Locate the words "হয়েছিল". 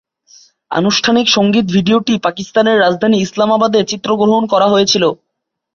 4.69-5.03